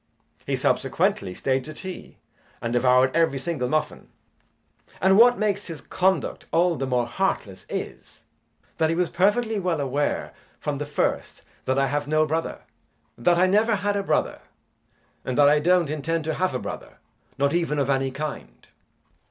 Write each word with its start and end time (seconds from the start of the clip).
He 0.47 0.55
subsequently 0.55 1.35
stayed 1.35 1.63
to 1.65 1.75
tea, 1.75 2.17
and 2.59 2.73
devoured 2.73 3.15
every 3.15 3.37
single 3.37 3.69
muffin. 3.69 4.07
And 4.99 5.15
what 5.15 5.37
makes 5.37 5.67
his 5.67 5.79
conduct 5.79 6.47
all 6.51 6.75
the 6.75 6.87
more 6.87 7.05
heartless 7.05 7.67
is, 7.69 8.23
that 8.79 8.89
he 8.89 8.95
was 8.95 9.11
perfectly 9.11 9.59
well 9.59 9.79
aware 9.79 10.33
from 10.59 10.79
the 10.79 10.87
first 10.87 11.43
that 11.65 11.77
I 11.77 11.85
have 11.85 12.07
no 12.07 12.25
brother, 12.25 12.61
that 13.15 13.37
I 13.37 13.45
never 13.45 13.75
had 13.75 13.95
a 13.95 14.01
brother, 14.01 14.41
and 15.23 15.37
that 15.37 15.47
I 15.47 15.59
don't 15.59 15.91
intend 15.91 16.23
to 16.23 16.33
have 16.33 16.55
a 16.55 16.57
brother, 16.57 16.97
not 17.37 17.53
even 17.53 17.77
of 17.77 17.91
any 17.91 18.09
kind. 18.09 18.65